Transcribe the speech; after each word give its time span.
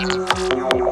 you. 0.00 0.91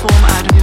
form 0.00 0.24
out 0.24 0.54
of 0.54 0.59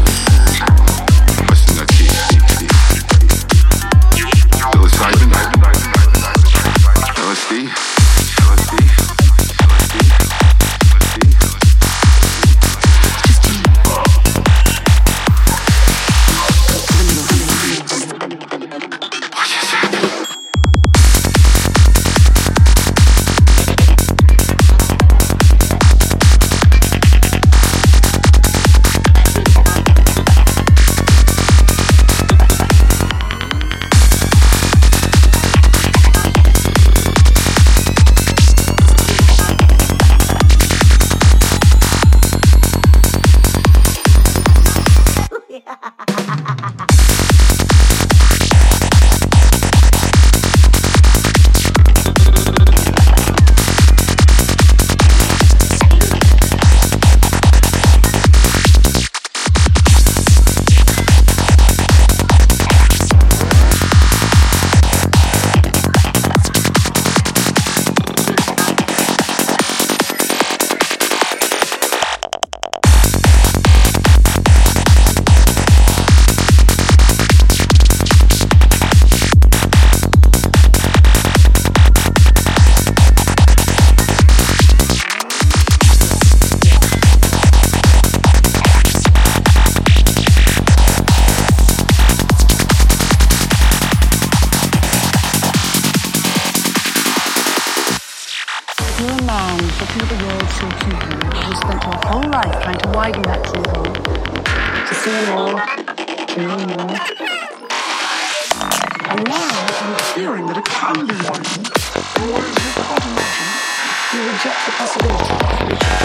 portion 99.97 100.01
of 100.01 100.09
the 100.09 100.25
world 100.25 100.47
so 100.49 100.65
huge, 100.85 101.05
we 101.47 101.55
spent 101.55 101.81
our 101.87 101.99
whole 102.05 102.29
life 102.29 102.63
trying 102.63 102.77
to 102.77 102.89
widen 102.89 103.21
that 103.23 103.43
key 103.45 103.63
to 104.87 104.93
see 104.95 105.11
more, 105.31 105.57
to 106.27 106.37
know 106.41 106.57
more. 106.75 106.95
And 109.09 109.19
now 109.27 109.49
I'm 109.81 109.95
fearing 110.13 110.45
that 110.47 110.57
it 110.57 110.65
can 110.65 111.07
be 111.07 111.15
widened 111.25 111.67
in 112.17 112.25
ways 112.33 112.55
you 112.57 112.71
can't 112.77 113.05
imagine. 113.07 113.51
You 114.13 114.19
reject 114.31 114.59
the 114.65 114.71
possibility 114.77 115.33
of 115.33 115.41
future. 115.57 115.97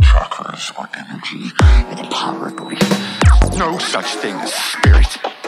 Chakras 0.00 0.64
or 0.78 0.86
energy 0.96 1.42
or 1.88 1.94
the 1.94 2.08
power 2.10 2.46
of 2.48 2.56
grid. 2.56 3.58
No 3.58 3.78
such 3.78 4.14
thing 4.16 4.34
as 4.36 4.52
spirit. 4.52 5.39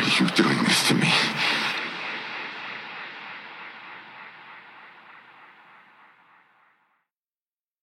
Why 0.00 0.06
are 0.06 0.24
you 0.24 0.30
doing 0.30 0.64
this 0.64 0.88
to 0.88 0.94
me? 0.94 1.69